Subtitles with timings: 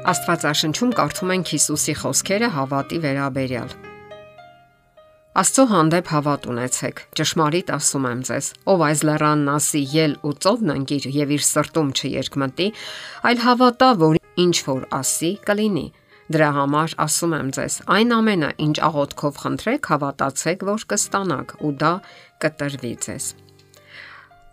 [0.00, 3.72] Աստվածաշնչում կարդում ենք Հիսուսի խոսքերը հավատի վերաբերյալ։
[5.40, 10.72] Աստծո հանդեպ հավատ ունեցեք։ Ճշմարիտ ասում եմ ձեզ, ով այս լեռանն ասի ել ու ծովն
[10.76, 12.68] անգիր եւ իր սրտում չերկմտի,
[13.28, 15.86] այլ հավատա, որ ինչ որ ասի, կլինի։
[16.32, 21.94] Դրա համար ասում եմ ձեզ, այն ամենը, ինչ աղոթքով խնդրեք, հավատացեք, որ կստանաք, ու դա
[22.40, 23.32] կտրվի ձեզ։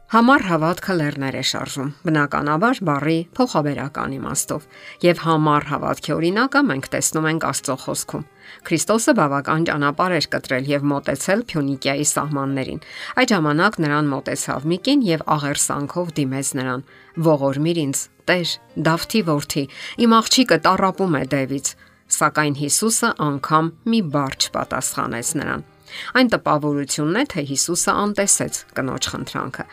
[0.07, 4.67] Համառ հավատքը լեռներ է շարժում։ Բնականաբար բարի փոխաբերական իմաստով։
[5.03, 8.21] Եվ համառ հավատքի օրինակը մենք տեսնում ենք Աստծո խոսքում։
[8.69, 12.79] Քրիստոսը բավական ճանապարհ էր կտրել եւ մոտեցել Փյունիկիայի սահմաններին։
[13.19, 16.85] Այդ ժամանակ նրան մոտեցավ Միկին եւ աղերսանքով դիմեց նրան.
[17.27, 18.49] «Ողորմիր ինձ, Տեր,
[18.87, 19.63] Դավթի որդի,
[20.07, 21.73] իմ աղջիկը տարապում է դևից»։
[22.07, 25.67] Սակայն Հիսուսը անգամ մի բառ չպատասխանեց նրան։
[26.15, 29.67] Այն տպավորությունն է, թե Հիսուսը անտեսեց կնոջ խնդրանքը։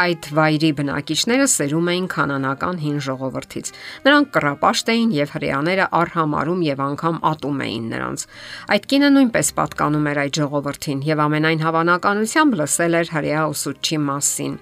[0.00, 3.66] Այդ վայրի բնակիչները սերում էին կանանական հին ժողովրդից։
[4.06, 8.24] Նրանք կռապաշտ էին եւ հрьяաները արհամարում եւ անգամ ատում էին նրանց։
[8.70, 14.54] Այդ կինը նույնպես պատկանում էր այդ ժողովրդին եւ ամենայն հավանականությամբ լսել էր հрья ուսուցչի մասին։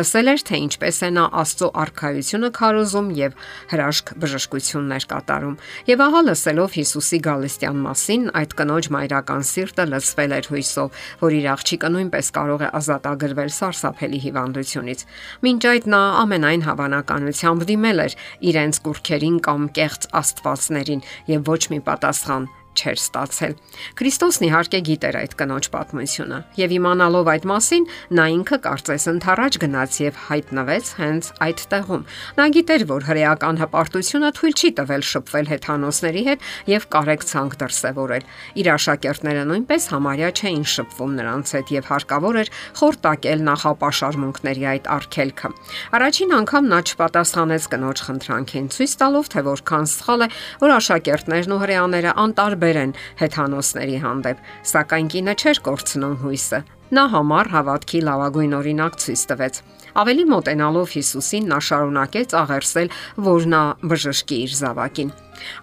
[0.00, 3.36] Լսել էր թե ինչպես է նա Աստծո արքայությունը քարոզում եւ
[3.76, 5.58] հրաշք բժշկություններ կատարում։
[5.92, 11.46] Եվ ահա լսելով Հիսուսի Գալիստյան մասին, այդ կնոջ մայրական սիրտը լցվել էր հույսով, որ իր
[11.56, 15.02] աղջիկը նույնպես կարող է ազատագրվել սարսափելի հիվանդությունից կողմից։
[15.42, 18.14] Մինչ այդ նա ամենայն հավանականությամբ դիմել էր
[18.50, 23.52] իրենց կուրքերին կամ կեղծ աստվածներին եւ ոչ մի պատասխան չէր ստացել։
[23.96, 29.98] Քրիստոսն իհարկե գիտեր այդ կնոջ պատմությունը, եւ իմանալով այդ մասին, նա ինքը կարծես ընթառաջ գնաց
[30.02, 32.02] եւ հայտնվեց հենց այդ տեղում։
[32.36, 38.70] Նա գիտեր, որ հրեական հպարտությունը թույլ չի տվել շփվել հեթանոսների հետ եւ կարեկցանք դրսեւորել։ Իր
[38.76, 45.50] աշակերտները նույնպես համարյա չէին շփվում նրանց հետ եւ հարկավոր էր խորտակել նախապաշարմունքների այդ արգելքը։
[45.96, 50.28] Առաջին անգամ նա չպատասխանեց կնոջ խնդրանքին, ցույց տալով, թե որքան սխալ է,
[50.62, 56.58] որ աշակերտներն ու հրեաները անտարբեր տարբեր են հեթանոսների հանդեպ, սակայն կինը չէր կորցնում հույսը։
[56.96, 59.54] Նա համառ հավատքի լավագույն օրինակ ցույց տվեց։
[60.02, 62.90] Ավելի մոտենալով Հիսուսին նա շարունակեց աղերսել,
[63.26, 65.10] որ նա բժշկի իր զավակին։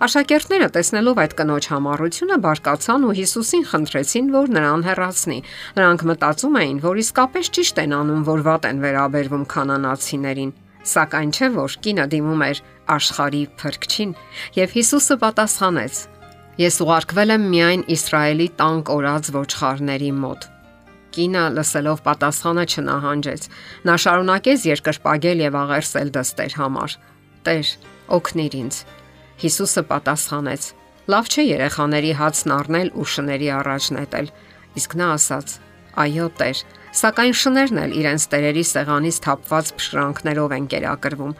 [0.03, 5.39] Աշակերտները տեսնելով այդ կնոջ համառությունը բարկացան ու Հիսուսին խնդրեցին, որ նրան հեռացնի։
[5.79, 11.47] Նրանք մտածում էին, որ իսկապես ճիշտ են անում, որ վատ են վերաբերվում կանանացիներին։ Սակայն չէ
[11.55, 14.17] որ կինը դիմում էր աշխարի փրկչին,
[14.59, 16.12] եւ Հիսուսը պատասխանեց.
[16.53, 20.43] Ես ուղարկվել եմ միայն Իսրայելի տան կորած ոչխարների մոտ։
[21.13, 23.47] Կինը լսելով պատասխանը չնահանջեց։
[23.89, 26.95] Նա շարունակեց երկրպագել եւ աղերսել դստեր համար։
[27.47, 27.71] Տեր,
[28.17, 28.77] օգնիր ինձ։
[29.41, 30.67] Հիսուսը պատասխանեց.
[31.09, 34.29] Լավ չէ երեխաների հացն առնել ու շների առաջ նետել։
[34.77, 35.55] Իսկ նա ասաց.
[36.03, 36.61] Այո, Տեր,
[37.01, 41.33] սակայն շներն էլ իրենց տերերի սեղանից թափված փշրանքներով են կերակրվում։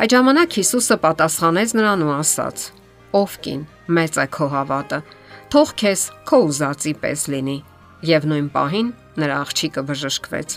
[0.00, 2.66] Այդ ժամանակ Հիսուսը պատասխանեց նրան ու ասաց.
[3.14, 3.60] Ով կին,
[3.94, 4.98] մեծ է քո հավատը։
[5.54, 7.58] Թող քեզ քո ուզածի պես լինի։
[8.10, 8.88] Եվ նույն պահին
[9.22, 10.56] նրա աղջիկը բժշկվեց։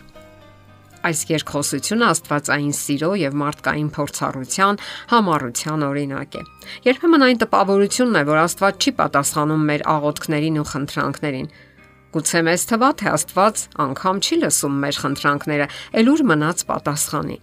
[1.07, 4.79] Այս երկխոսությունը Աստվածային սիրո եւ մարդկային փորձառության
[5.13, 6.43] համառության օրինակ է։
[6.87, 11.49] Երբեմն այն տպավորությունն է, որ Աստված չի պատասխանում մեր աղոթքներին ու խնդրանքներին։
[12.17, 15.67] Գուցե մեզ թվա, թե Աստված անգամ չի լսում մեր խնդրանքները,
[16.01, 17.37] ել ուր մնաց պատասխանի։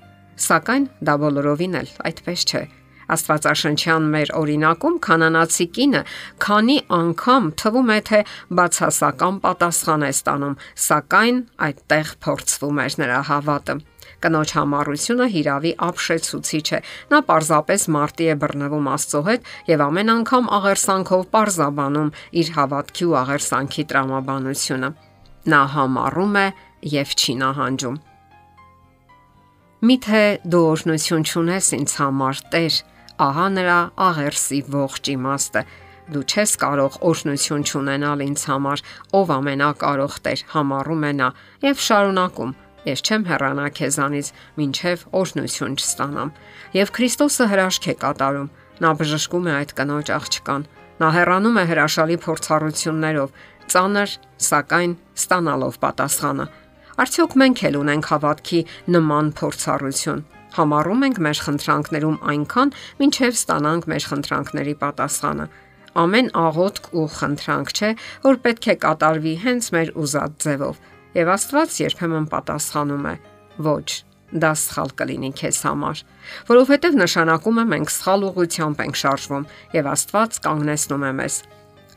[0.45, 2.65] Սակայն դա բոլորովին էլ այդպես չէ։
[3.15, 6.03] Աստվածաշնչյան մեր օրինակում կանանացի կինը
[6.44, 8.20] քանի անգամ թվում է թե
[8.60, 10.54] բացասական պատասխան է ստանում,
[10.84, 13.76] սակայն այդտեղ փորձվում էր նրա հավատը։
[14.25, 16.78] Կնոջ համառությունը հիրավի ապշեցուցիչ է։
[17.12, 23.19] Նա պարզապես մարտի է բռնվում Աստծո հետ եւ ամեն անգամ աղերսանքով պարզաբանում իր հավատքի ու
[23.21, 24.91] աղերսանքի տրամաբանությունը։
[25.53, 26.47] Նա համառում է
[26.94, 28.00] եւ չի նահանջում։
[29.84, 32.76] Միթե դու օրհնություն չունես ինձ համար, Տեր,
[33.15, 35.61] Ահա նրա աղերսի ողջ իմաստը։
[36.15, 38.83] Դու չես կարող օրհնություն չունենալ ինձ համար,
[39.15, 41.29] ով ամենակարող Տեր, համառում է նա
[41.63, 42.55] եւ շարունակում.
[42.91, 44.33] Ես չեմ հեռանա քեզանից,
[44.67, 46.34] ինչև օրհնություն չստանամ։
[46.75, 48.53] Եվ Քրիստոսը հրաշք է կատարում։
[48.83, 50.69] Նա բժշկում է այդ կնոջ աղջկան։
[50.99, 53.34] Նա հեռանում է հրաշալի փորձառություններով,
[53.71, 54.10] ծանր,
[54.51, 56.47] սակայն ստանալով պատասխանը։
[57.05, 58.60] Արդյոք մենք էլ ունենք հավատքի
[58.95, 65.47] նման փորձառություն համառում ենք մեր խնդրանքներում այնքան, մինչև ստանանք մեր խնդրանքների պատասխանը։
[65.95, 67.91] Ամեն աղոթք ու խնդրանք չէ,
[68.24, 70.80] որ պետք է կատարվի հենց մեր ուզած ձևով։
[71.15, 73.16] Եվ Աստված երբեմն պատասխանում է.
[73.54, 73.89] ոչ,
[74.34, 75.98] դա սխալ կլինի քեզ համար,
[76.51, 79.45] որովհետև նշանակում է մենք սխալ ուղությամբ ենք շարժվում
[79.78, 81.36] եւ Աստված կանգնեցնում է մեզ։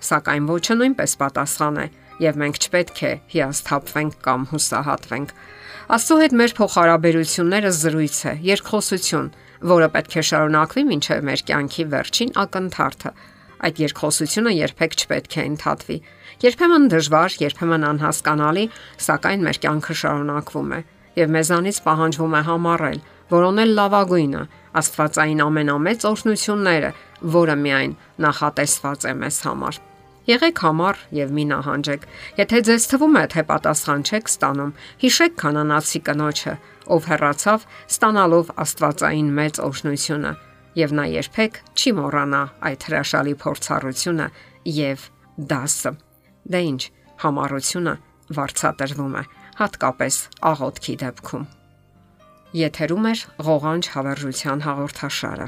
[0.07, 1.88] Սակայն ոչը նույնպես պատասխան է
[2.24, 5.34] եւ մենք չպետք է հիասթափվենք կամ հուսահատվենք։
[5.98, 9.31] Աստծո հետ մեր փոխհարաբերությունները զրույց է, երկխոսություն,
[9.72, 13.12] որը պետք է շարունակվի մինչև մեր կյանքի վերջին ակնթարթը։
[13.58, 15.98] Այդ երկխոսությունը երբեք չպետք է ընդհատվի։
[16.46, 18.66] Երբեմն դժվար, երբեմն անհասկանալի,
[19.08, 20.81] սակայն մեր կյանքը շարունակվում է
[21.18, 23.00] եւ մեզանից պահանջվում է համառել,
[23.34, 24.44] որոնել լավագույնը,
[24.78, 26.94] Աստվածային ամենամեծ օրհնությունները,
[27.38, 27.98] որը միայն
[28.28, 29.87] նախատեսված է մեզ համար։
[30.27, 32.01] Եղեք համառ եւ մի նահանջեք։
[32.35, 36.53] Եթե ձեզ թվում է, թե պատասխան չեք ստանում, հիշեք կանանացի կնոջը,
[36.91, 37.63] ով հեռացավ,
[37.95, 40.31] ստանալով Աստվածային մեծ օրհնությունը,
[40.83, 44.27] եւ նա երբեք չի մոռանա այդ հրաշալի փորձառությունը
[44.77, 45.06] եւ
[45.51, 45.91] դասը։
[46.51, 46.81] Դե ինչ,
[47.24, 47.94] համառությունը
[48.38, 49.24] վարչատրվում է,
[49.63, 50.19] հատկապես
[50.51, 51.47] աղոթքի դեպքում։
[52.57, 53.13] Եթերում է
[53.47, 55.47] ղողանջ հավերժության հաղորդաշարը։